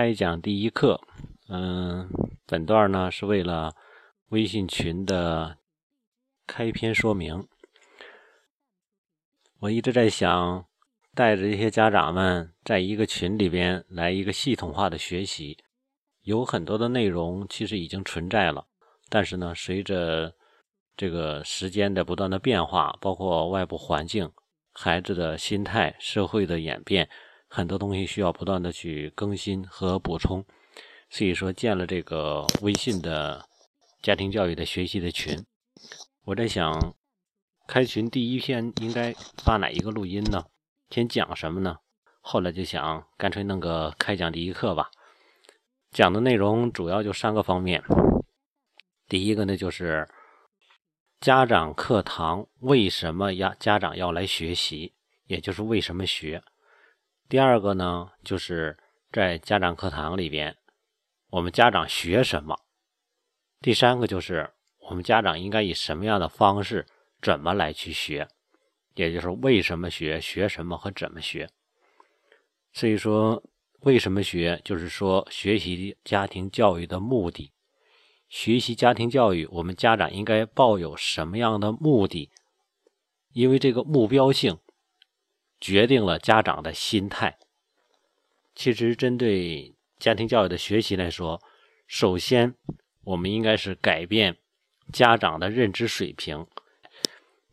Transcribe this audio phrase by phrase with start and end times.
[0.00, 0.98] 开讲第一课，
[1.50, 2.08] 嗯，
[2.46, 3.76] 本段呢是为了
[4.30, 5.58] 微信群的
[6.46, 7.46] 开篇说明。
[9.58, 10.64] 我一直在想，
[11.14, 15.58] 带着这些家长们在一个群里边来一个系统化的学习，
[16.22, 18.64] 有很多的内容其实已经存在了，
[19.10, 20.34] 但是呢，随着
[20.96, 24.32] 这个时间的不断的变化，包括外部环境、
[24.72, 27.06] 孩子的心态、社会的演变。
[27.52, 30.44] 很多东西需要不断的去更新和补充，
[31.10, 33.44] 所以说建了这个微信的
[34.00, 35.44] 家庭教育的学习的群。
[36.26, 36.94] 我在想，
[37.66, 40.44] 开群第一篇应该发哪一个录音呢？
[40.90, 41.78] 先讲什么呢？
[42.20, 44.92] 后来就想，干脆弄个开讲第一课吧。
[45.90, 47.82] 讲的内容主要就三个方面。
[49.08, 50.08] 第一个呢，就是
[51.18, 54.94] 家长课堂为什么要家长要来学习，
[55.26, 56.44] 也就是为什么学。
[57.30, 58.76] 第二个呢，就是
[59.12, 60.56] 在家长课堂里边，
[61.28, 62.56] 我们家长学什么；
[63.60, 64.50] 第三个就是
[64.88, 66.84] 我们家长应该以什么样的方式，
[67.22, 68.26] 怎么来去学，
[68.96, 71.48] 也就是为什么学、学什么和怎么学。
[72.72, 73.40] 所以说，
[73.82, 77.52] 为什么学，就是说学习家庭教育的目的。
[78.28, 82.28] 学习家庭教育，我们家长应该抱有什么样的目的？
[83.32, 84.58] 因为这个目标性。
[85.60, 87.38] 决定了家长的心态。
[88.54, 91.40] 其实，针对家庭教育的学习来说，
[91.86, 92.54] 首先
[93.04, 94.38] 我们应该是改变
[94.92, 96.46] 家长的认知水平，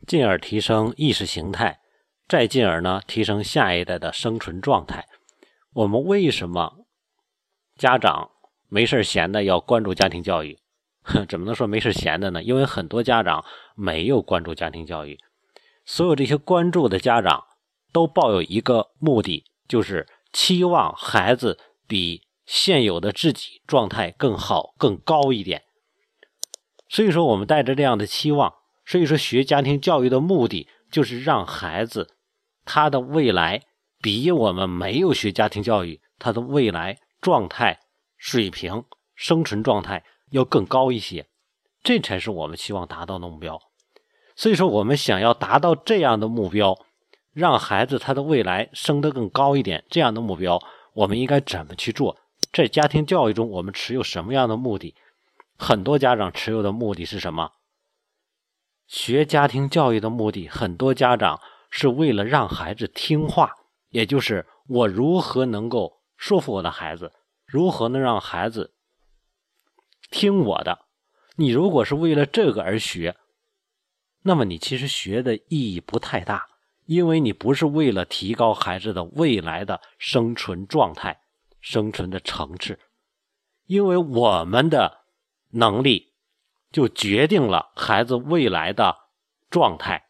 [0.05, 1.80] 进而提升意识形态，
[2.28, 5.05] 再进而呢提升下一代的生存状态。
[5.73, 6.85] 我们为什么
[7.75, 8.31] 家长
[8.67, 10.58] 没事闲的要关注家庭教育？
[11.30, 12.44] 怎么能说没事闲的呢？
[12.44, 15.17] 因为很多家长没有关注家庭教育，
[15.85, 17.45] 所有这些关注的家长。
[17.91, 21.57] 都抱有一个目的，就是期望孩子
[21.88, 25.63] 比现有的自己状态更好、更高一点。
[26.89, 28.53] 所以说，我们带着这样的期望，
[28.85, 32.16] 所以说学家庭教育的目的就是让孩子
[32.63, 33.63] 他的未来
[34.01, 37.79] 比我们没有学家庭教育他的未来状态、
[38.16, 38.85] 水平、
[39.16, 41.28] 生存状态要更高一些，
[41.83, 43.59] 这才是我们希望达到的目标。
[44.35, 46.78] 所以说，我们想要达到这样的目标。
[47.38, 50.59] 让孩子他的未来升得更高一点，这样的目标，
[50.94, 52.18] 我们应该怎么去做？
[52.52, 54.96] 在家庭教育中，我们持有什么样的目的？
[55.56, 57.52] 很多家长持有的目的是什么？
[58.88, 61.40] 学家庭教育的目的，很多家长
[61.70, 63.52] 是为了让孩子听话，
[63.90, 67.14] 也就是我如何能够说服我的孩子，
[67.46, 68.74] 如何能让孩子
[70.09, 70.80] 听我的？
[71.36, 73.16] 你如果是为了这个而学，
[74.24, 76.48] 那么你其实学的意义不太大。
[76.88, 81.20] 因为你不是为了提高孩子的未来的生存状态、
[81.59, 82.80] 生存的层次，
[83.66, 85.02] 因为我们的
[85.52, 86.14] 能力
[86.72, 88.96] 就决定了孩子未来的
[89.50, 90.06] 状态。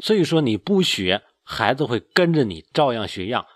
[0.00, 3.46] 所以说，你不学，孩子会跟着你照样学样。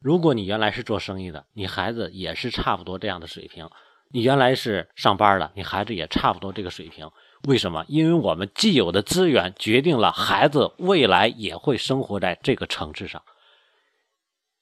[0.00, 3.68] 如果你原来是做生意的，你孩子也是差不多这样的水平；
[4.10, 7.10] 你原来是上班的，你孩子也差不多这个水平。
[7.46, 7.84] 为什么？
[7.88, 13.22] 因为我们既有的资源决定了孩子未来也会生活在这个层次上，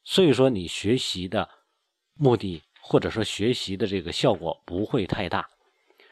[0.03, 1.49] 所以说你学习的
[2.15, 5.49] 目的或者说学习的这个效果不会太大。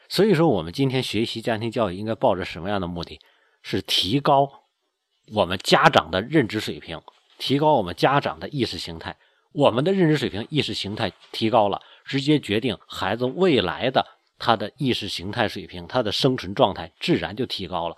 [0.09, 3.21] 所以说，我们今天学习家庭教育应该抱着什么样的目的？
[3.63, 4.65] 是提高
[5.33, 7.01] 我们家长的认知水平，
[7.39, 9.17] 提高我们家长的意识形态。
[9.53, 14.07] 我们的认知水平、意识形态提高了，直接决定孩子未来的。
[14.41, 17.97] 他的意识形态水平，他的生存状态自然就提高了。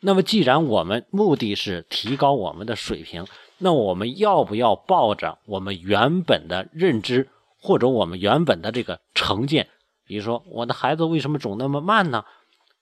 [0.00, 3.26] 那么，既然我们目的是提高我们的水平，
[3.58, 7.28] 那我们要不要抱着我们原本的认知
[7.60, 9.68] 或者我们原本的这个成见？
[10.04, 12.24] 比如说，我的孩子为什么总那么慢呢？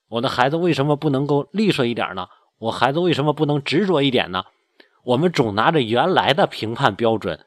[0.09, 2.29] 我的孩子为什么不能够利索一点呢？
[2.59, 4.45] 我孩子为什么不能执着一点呢？
[5.05, 7.47] 我们总拿着原来的评判标准，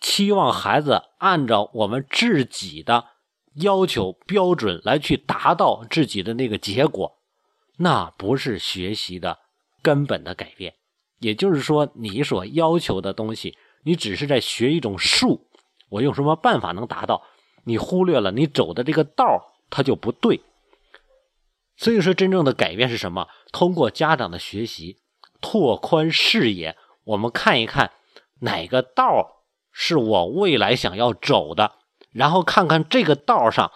[0.00, 3.06] 期望孩子按照我们自己的。
[3.56, 7.18] 要求标准来去达到自己的那个结果，
[7.78, 9.38] 那不是学习的
[9.82, 10.74] 根本的改变。
[11.18, 15.48] 也就是说，你所要求的东西，你只是在学一种术。
[15.88, 17.22] 我用什么办法能达到？
[17.64, 20.42] 你忽略了你走的这个道它就不对。
[21.76, 23.28] 所以说，真正的改变是什么？
[23.52, 24.98] 通过家长的学习，
[25.40, 27.92] 拓宽视野，我们看一看
[28.40, 31.72] 哪个道是我未来想要走的。
[32.16, 33.70] 然后看看这个道上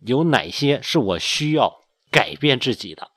[0.00, 1.80] 有哪些是我需要
[2.10, 3.10] 改变自己的。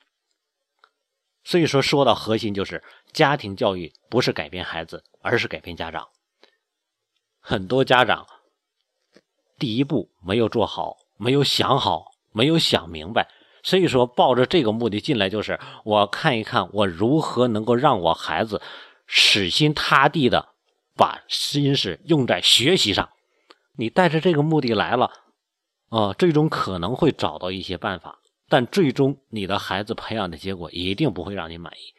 [1.43, 2.83] 所以说，说到核心就是
[3.13, 6.07] 家庭教育不是改变孩子，而是改变家长。
[7.39, 8.25] 很多家长
[9.57, 13.29] 第一步没有做好，没有想好，没有想明白，
[13.63, 18.61] 所以说抱着这个目的进来，就是我看一看我如何能够让我孩子
[19.07, 20.49] 死心塌地的
[20.95, 23.09] 把心思用在学习上。
[23.77, 25.11] 你带着这个目的来了，
[25.89, 28.19] 啊，最终可能会找到一些办法，
[28.49, 31.93] 但最终你的孩子培养的结果一定不会让你满意，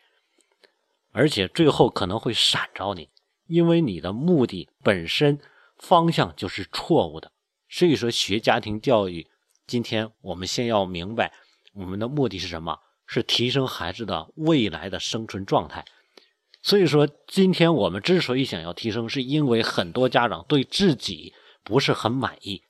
[1.12, 3.08] 而且最后可能会闪着你。
[3.46, 5.40] 因为你的目的本身
[5.78, 7.32] 方向就是错误的，
[7.66, 9.26] 所以说学家庭教育，
[9.66, 11.32] 今天我们先要明白
[11.72, 15.82] 我们的目的是什么，是提升孩子的未来的生存状态。
[16.60, 21.32] 所以说，今天我们之所以想要提升，是因为很多家长对自己
[21.68, 22.62] 不是很满意。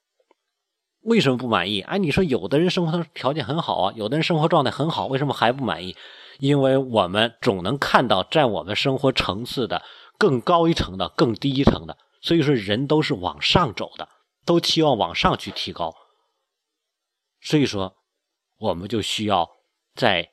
[1.03, 1.81] 为什么不满意？
[1.83, 5.97] 哎，你说有的人生活条件很好啊，有的人生活状态很好，为什么还不满意？
[6.41, 9.83] 因为我们总能看到在我们生活层次的。
[10.21, 14.09] 更高一层的，更低一层的，所以说人都是往上走的，
[14.45, 15.95] 都期望往上去提高。
[17.41, 17.95] 所以说，
[18.59, 19.49] 我们就需要
[19.95, 20.33] 在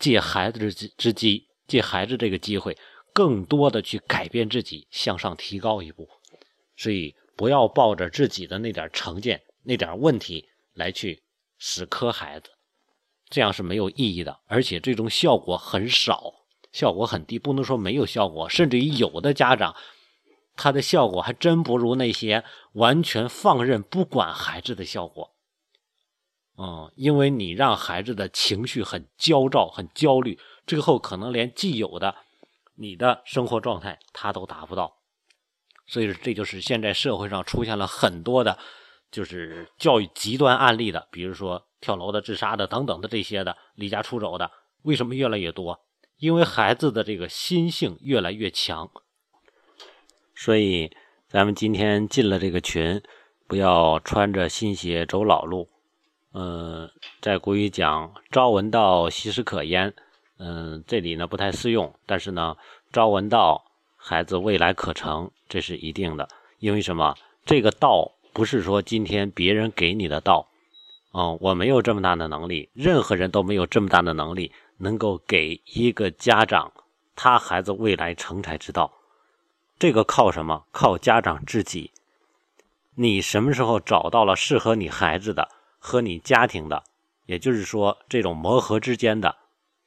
[0.00, 2.76] 借孩子之之机，借孩子这个机会，
[3.12, 6.08] 更多的去改变自己，向上提高一步。
[6.76, 11.22] 所以，不要抱着自己的那点成见、那点问题来去
[11.58, 12.50] 死磕孩子，
[13.28, 16.32] 这样是没有意义的，而且最终效果很少。
[16.72, 19.76] 效果很低，不能说没有效果，甚至于有的家长，
[20.56, 22.42] 他的效果还真不如那些
[22.72, 25.30] 完全放任不管孩子的效果。
[26.58, 32.16] 嗯，因为你让孩子的情绪很焦躁、很焦虑，最后可能连既有的
[32.74, 34.96] 你的生活状态他都达不到。
[35.86, 38.58] 所以这就是现在社会上出现了很多的，
[39.10, 44.50] 就是教育极端案例的，比如说跳楼的、自杀的等等的这些的，离家出走的，
[44.82, 45.80] 为什么越来越多？
[46.18, 48.90] 因为孩子的这个心性越来越强，
[50.34, 50.90] 所以
[51.28, 53.02] 咱们今天进了这个群，
[53.46, 55.68] 不要穿着新鞋走老路。
[56.32, 56.90] 嗯，
[57.20, 59.92] 在古语讲“朝闻道，夕死可焉”。
[60.38, 62.56] 嗯，这里呢不太适用，但是呢，
[62.92, 63.63] 朝闻道，
[64.06, 66.28] 孩子未来可成，这是一定的。
[66.58, 67.16] 因为什么？
[67.46, 70.46] 这个道不是说今天别人给你的道，
[71.14, 74.52] 嗯，我没有这么大的能力，任何人都没有这么大的能力。
[74.76, 76.70] 能够给一个家长
[77.16, 78.92] 他孩子未来成才之道，
[79.78, 80.66] 这个靠什么？
[80.70, 81.90] 靠家长自己。
[82.96, 85.48] 你什么时候找到了适合你孩子的
[85.78, 86.82] 和你家庭的，
[87.24, 89.34] 也就是说这种磨合之间的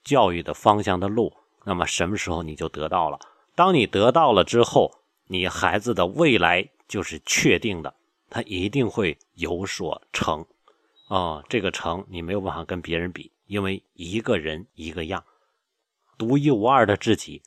[0.04, 1.34] 教育的方向的路，
[1.66, 3.20] 那么什么时候你就得到了？
[3.58, 7.96] 当你得到了之后，你孩子的未来就是确定的，
[8.30, 10.46] 他一定会有所成。
[11.08, 13.32] 啊，这个成你没有办法跟别人比。
[13.48, 15.24] 因为一个人一个样，
[16.20, 17.42] 独一无二的自己，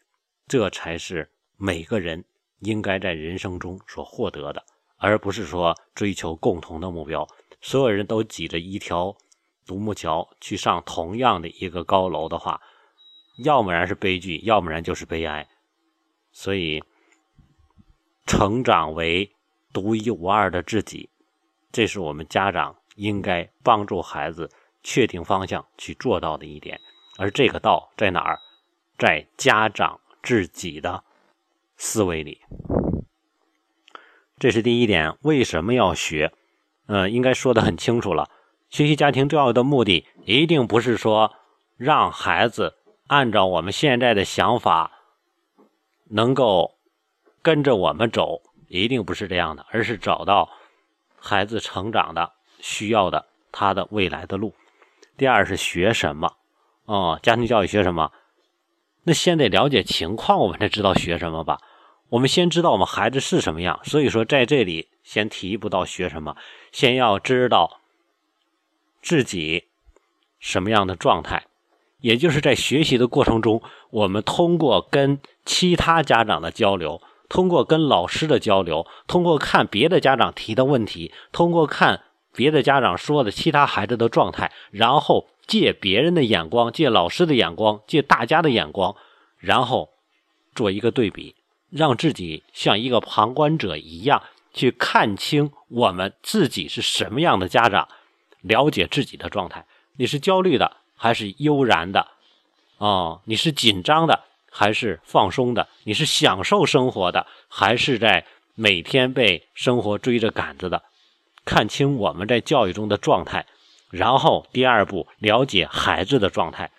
[0.48, 2.24] 这才是每个人
[2.58, 4.64] 应该在人生中所获得的，
[4.96, 7.28] 而不是说追求共同的目标。
[7.60, 9.16] 所有人都挤着一条
[9.64, 12.60] 独木桥去上同样的一个高楼的话，
[13.44, 15.46] 要么然是悲剧，要么然就是悲哀。
[16.42, 16.82] 所以，
[18.24, 19.30] 成长为
[19.74, 21.10] 独一无二的自己，
[21.70, 24.50] 这是我们家长应该帮助孩子。
[24.82, 26.80] 确定方向去做到的一点，
[27.18, 28.38] 而这个道在哪儿？
[28.96, 31.04] 在家长自己的
[31.76, 32.40] 思维里。
[34.38, 35.18] 这是第一点。
[35.20, 36.32] 为什么要学？
[36.86, 38.30] 嗯，应该说的很清楚了。
[38.70, 41.34] 学习家庭教育的目的，一定不是说
[41.76, 42.76] 让孩子
[43.08, 44.99] 按照我们现在的想法
[46.12, 46.76] 能够
[47.40, 50.50] 跟着我们走，一定不是这样的，而是找到
[51.18, 54.54] 孩子成长的需要的他的未来的路。
[55.16, 56.36] 第二是学什么，
[56.84, 58.12] 哦，家庭教育学什么？
[59.04, 61.60] 那先得了解情况，我们才知道学什么吧。
[62.08, 66.36] 我们先知道我们孩子是什么样，所以说在这里先提不到学什么，
[66.72, 67.80] 先要知道
[69.00, 69.68] 自己
[70.38, 71.46] 什么样的状态。
[72.00, 82.02] 也就是在学习的过程中，我们通过跟其他家长的交流，通过跟老师的交流，通过看别的家长提的问题，通过看。
[82.32, 88.94] 别的家长说的其他孩子的状态，然后借别人的眼光，借老师的眼光，借大家的眼光，
[89.36, 89.90] 然后
[90.54, 91.34] 做一个对比，
[91.70, 94.22] 让自己像一个旁观者一样
[94.54, 97.88] 去看清我们自己是什么样的家长，
[98.42, 99.66] 了解自己的状态。
[99.96, 102.06] 你是焦虑的还是悠然的？
[102.76, 105.66] 啊，你是紧张的还是放松的？
[105.84, 110.82] 你是享受生活的还是在每天被生活追着赶着的？
[111.46, 113.46] 看清我们在教育中的状态，
[113.88, 116.70] 然后第二步了解孩子的状态。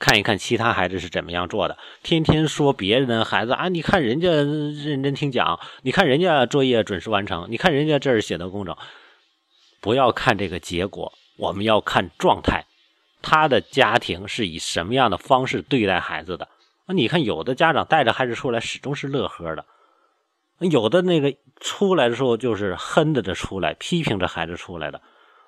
[0.00, 1.78] 看一看其他孩子是怎么样做的。
[2.02, 8.76] 天天说别人的孩子啊，你看人家认真听讲，你看人家作业准时完成，你看人家这儿写的工整。
[9.80, 12.64] 不要看这个结果，我们要看状态。
[13.28, 16.44] 他的家庭是以什么样的方式对待孩子的？
[16.86, 19.64] 啊，你看有的家长带着孩子出来始终是乐呵的，
[20.60, 25.00] 有的那个出来的时候就是哼着着出来，批评着孩子出来的。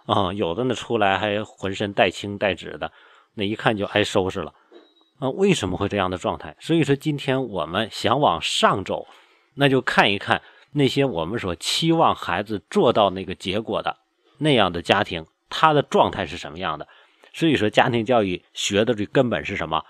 [0.06, 2.90] 啊，有的呢出来还浑身带青带紫的，
[3.34, 4.52] 那一看就挨收拾了。
[5.20, 6.56] 啊，为什么会这样的状态？
[6.58, 9.06] 所以说，今天我们想往上走，
[9.54, 10.42] 那就看一看
[10.72, 13.98] 那些我们所期望孩子做到那个结果的
[14.38, 16.88] 那样的家庭，他的状态是什么样的？
[17.32, 19.84] 所以说，家庭教育学的最根本是什么？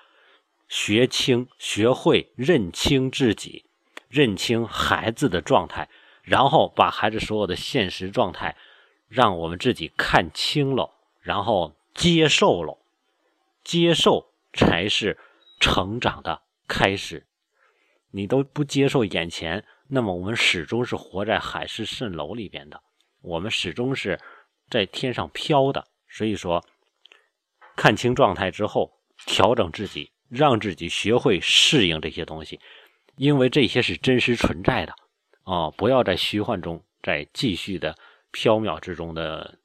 [0.69, 3.65] 学清、学会认清自己，
[4.09, 5.89] 认清孩子的状态，
[6.23, 8.57] 然后把孩子所有的现实状态。
[9.09, 10.93] 让我们自己看清了，
[11.23, 12.77] 然后接受了，
[13.65, 15.17] 接受才是
[15.59, 17.27] 成长的开始。
[18.11, 22.83] 你都不接受眼前，那么我们始终是活在海市蜃楼里边的，
[23.23, 24.21] 我们始终是
[24.69, 25.89] 在天上飘的。
[26.07, 26.63] 所以说，
[27.79, 28.93] 看清状态之后，
[29.25, 32.59] 调整自己，让自己学会适应这些东西，
[33.15, 34.93] 因为这些是真实存在的
[35.45, 35.71] 啊！
[35.71, 37.95] 不要在虚幻中再继续的。
[38.33, 39.59] 缥缈之中的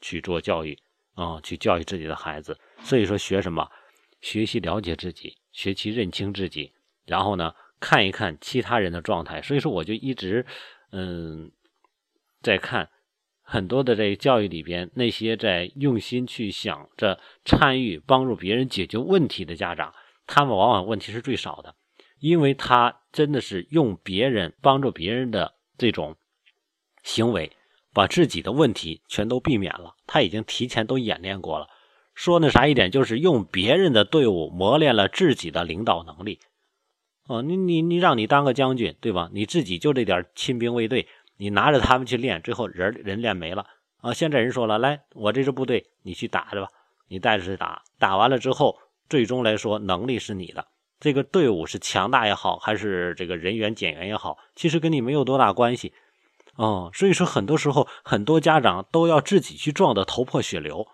[0.00, 0.78] 去做教育
[1.14, 2.56] 啊，去教育自己的孩子。
[2.80, 3.68] 所以说，学什么？
[4.20, 6.72] 学习了解自己，学习认清自己，
[7.04, 9.42] 然后呢，看一看其他人的状态。
[9.42, 10.46] 所以说，我就一直
[10.92, 11.50] 嗯
[12.40, 12.88] 在看
[13.52, 19.92] 很多的这教育里边，那些在用心去想着参与帮助别人解决问题的家长，
[20.26, 21.74] 他们往往问题是最少的，
[22.18, 26.16] 因为他真的是用别人帮助别人的这种
[27.02, 27.52] 行为。
[27.94, 31.66] 把自己的问题全都避免了，他已经提前都演练过了。
[32.14, 36.38] 说那啥一点，就是用别人的队伍磨练了自己的领导能力。
[37.28, 39.28] 哦，你你你让你当个将军，对吧？
[39.34, 41.06] 你自己就这点亲兵卫队，
[41.42, 43.66] 你拿着他们去练，最后人人练没了
[44.00, 44.14] 啊！
[44.14, 46.68] 现在人说了，来，我这支部队你去打着吧，
[47.08, 50.68] 你带着去打，打完了之后，最终来说能力是你的，
[51.00, 55.92] 这个队伍是强大也好，还是这个人员减员也好，其实跟你没有多大关系。
[56.54, 60.86] 哦，所以说很多时候，很多家长都要自己去撞得头破血流，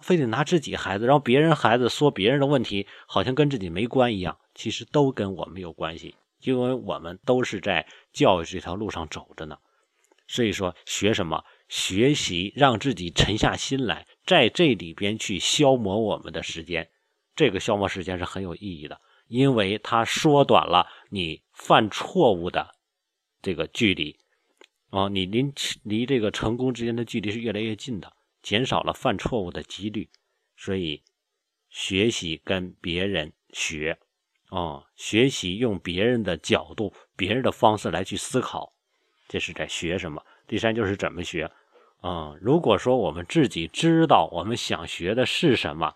[0.00, 4.38] 非得拿自己孩子，让别人孩子说别人的问题，好像跟自己没关一样。
[4.54, 9.58] 其实都跟我们有关系，因为我们都是在教育这条路上走着呢。
[10.30, 11.44] 所以说，学什么？
[11.68, 16.88] 学习让自己沉下心来，在这里边去消磨我们的时间。
[17.34, 22.76] 这个消磨时间是很有意义的，因为它缩短了你犯错误的
[23.42, 24.16] 这个距离。
[24.90, 30.08] 哦，你离离这个成功之间的距离是越来越近的，减少了犯错误的几率，
[30.56, 31.02] 所以
[31.70, 33.98] 学习跟别人学，
[34.50, 38.72] 哦，学习用别人的角度、别人的方式来去思考，
[39.30, 40.20] 这是在学什么？
[40.48, 41.48] 第三就是怎么学，
[42.00, 45.94] 啊，如果说我们自己知道我们想学的是什么，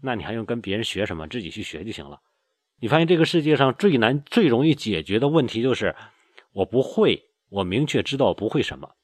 [0.00, 1.28] 那你还用跟别人学什么？
[1.28, 2.20] 自己去学就行了。
[2.80, 5.94] 你发现这个世界上最难、最容易解决的问题就是
[6.52, 7.28] 我不会。
[7.50, 8.96] 我明确知道不会什么。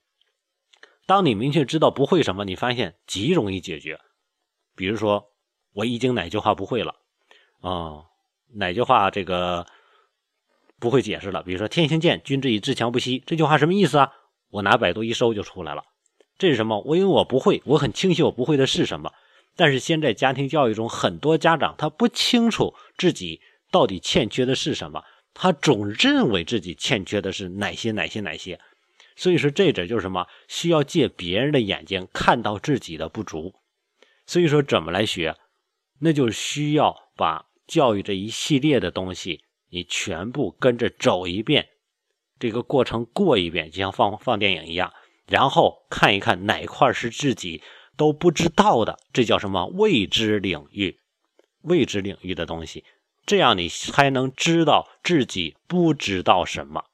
[1.07, 4.01] 当你明确知道不会什么，你发现极容易解决。
[4.75, 5.31] 比如说，
[5.75, 6.97] 我已经哪句话不会了
[7.61, 8.07] 啊？
[8.55, 9.67] 哪句话这个
[10.79, 11.43] 不会解释了？
[11.43, 14.13] 比如说“天行健，君子以自强不息”这句话什么意思啊？
[14.51, 15.83] 我拿百度一搜就出来了。
[16.39, 16.81] 这是什么？
[16.83, 19.13] 我因为我不会，我很清晰我不会的是什么。
[19.57, 23.41] 但是现在家庭教育中，很多家长他不清楚自己
[23.73, 25.03] 到底欠缺的是什么。
[25.35, 28.61] 他总认为自己欠缺的是哪些哪些哪些，
[29.17, 30.27] 所以说这点就是什么？
[30.49, 33.55] 需要借别人的眼睛看到自己的不足。
[34.27, 35.35] 所以说怎么来学？
[36.01, 41.69] 那就需要把教育这一系列的东西，你全部跟着走一遍，
[42.39, 44.93] 这个过程过一遍，就像放放电影一样，
[45.27, 47.63] 然后看一看哪块是自己
[47.97, 51.01] 都不知道的，这叫什么未知领域？
[51.63, 52.85] 未知领域的东西。
[53.27, 56.85] 这样你才能知道自己不知道什么。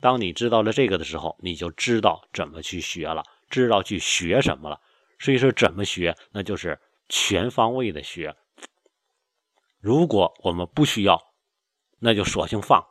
[0.00, 4.80] 当你知道了这个的时候，你就知道怎么去学了，知道去学什么了。
[5.18, 8.36] 所以说，怎么学，那就是全方位的学。
[9.80, 11.31] 如果我们不需要，
[12.02, 12.84] 那就索性放，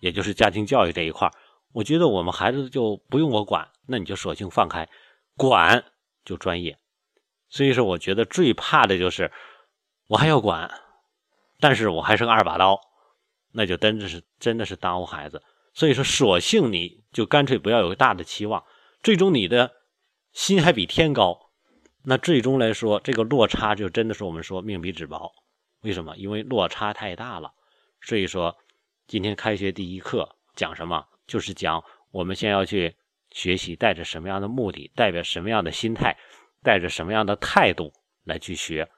[0.00, 1.30] 也就是家庭教育这一块
[1.72, 4.88] 我觉得我们孩子就不用我管，那你就索性放开，
[5.36, 5.84] 管
[6.24, 6.78] 就专业。
[7.48, 9.30] 所以说，我觉得最怕的就是
[10.08, 10.70] 我还要管。
[11.62, 12.80] 但是我还是个二把刀，
[13.52, 15.42] 那就真的是真的是耽误孩子。
[15.74, 18.64] 所以说，索性你就干脆不要有大的期望，
[19.02, 19.70] 最终你的
[20.32, 21.50] 心还比天高，
[22.04, 25.30] 那最终来说，这个落差就真的是我们说命比纸薄
[25.82, 26.16] 为什么？
[26.16, 27.52] 因为落差太大了。
[28.02, 28.56] 所以说，
[29.06, 31.06] 今天开学第一课讲什么？
[31.26, 32.96] 就是讲我们先要去
[33.30, 36.16] 学习，带着什么样的目的，代表什么样的心态，
[36.62, 37.92] 带着什么样的态度
[38.24, 38.90] 来去学。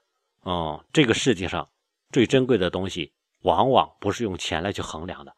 [0.45, 1.69] 嗯，这个世界上
[2.11, 5.35] 最珍贵的东西，往往不是用钱来去衡量的。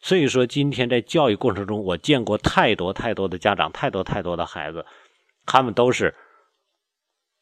[0.00, 4.84] 所以说，今天在教育过程中，我见过太多太多的家长，太多太多的孩子，
[5.46, 6.14] 他们都是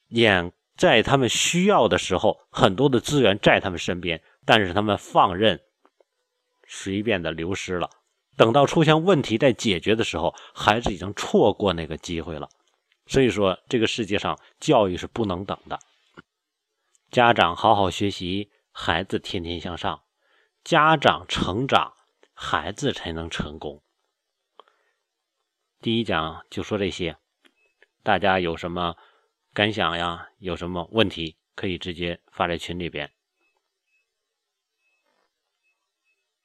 [0.08, 5.60] 眼在他们需要的时候，很多的资源在他们身边，但是他们放任
[6.66, 7.90] 随便的流失了。
[8.34, 12.48] 等到出现问题再解决的时候，孩子已经错过那个机会了。
[13.06, 15.78] 所以说，这个世界上教育是不能等的。
[17.10, 20.00] 家长好好学习，孩子天天向上，
[20.64, 21.92] 家长成长。
[22.32, 23.82] 孩子才能成功。
[25.82, 27.18] 第一讲就说这些，
[28.02, 28.96] 大家有什么
[29.52, 30.28] 感想呀？
[30.38, 33.10] 有什么问题可以直接发在群里边。